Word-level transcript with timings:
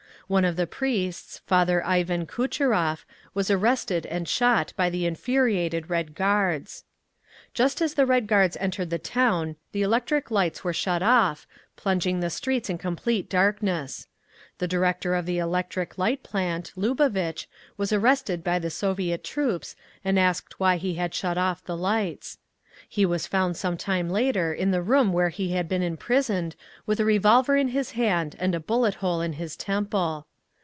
One 0.27 0.45
of 0.45 0.55
the 0.55 0.65
priests, 0.65 1.41
Father 1.45 1.85
Ivan 1.85 2.25
Kutchurov, 2.25 3.03
was 3.33 3.51
arrested 3.51 4.05
and 4.05 4.29
shot 4.29 4.71
by 4.77 4.89
the 4.89 5.05
infuriated 5.05 5.89
Red 5.89 6.15
Guards…. 6.15 6.85
Just 7.53 7.81
as 7.81 7.95
the 7.95 8.05
Red 8.05 8.27
Guards 8.27 8.55
entered 8.61 8.91
the 8.91 8.97
town 8.97 9.57
the 9.73 9.81
electric 9.81 10.31
lights 10.31 10.63
were 10.63 10.71
shut 10.71 11.03
off, 11.03 11.45
plunging 11.75 12.21
the 12.21 12.29
streets 12.29 12.69
in 12.69 12.77
complete 12.77 13.29
darkness. 13.29 14.07
The 14.59 14.69
director 14.69 15.15
of 15.15 15.25
the 15.25 15.37
electric 15.39 15.97
light 15.97 16.23
plant, 16.23 16.71
Lubovitch, 16.77 17.49
was 17.75 17.91
arrested 17.91 18.41
by 18.41 18.57
the 18.57 18.69
Soviet 18.69 19.25
troops 19.25 19.75
and 20.01 20.17
asked 20.17 20.61
why 20.61 20.77
he 20.77 20.93
had 20.93 21.13
shut 21.13 21.37
off 21.37 21.61
the 21.65 21.75
lights. 21.75 22.37
He 22.89 23.05
was 23.05 23.27
found 23.27 23.55
some 23.55 23.77
time 23.77 24.09
later 24.09 24.51
in 24.53 24.71
the 24.71 24.81
room 24.81 25.13
where 25.13 25.29
he 25.29 25.51
had 25.51 25.69
been 25.69 25.83
imprisoned 25.83 26.55
with 26.85 26.99
a 26.99 27.05
revolver 27.05 27.55
in 27.55 27.69
his 27.69 27.91
hand 27.91 28.35
and 28.39 28.55
a 28.55 28.59
bullet 28.59 28.95
hole 28.95 29.21
in 29.21 29.33
his 29.33 29.55
temple. 29.55 30.25